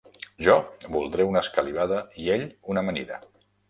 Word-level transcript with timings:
Jo 0.45 0.55
voldré 0.95 1.29
una 1.33 1.45
escalivada 1.47 2.03
i 2.25 2.29
ell 2.39 2.51
una 2.75 2.87
amanida. 2.87 3.27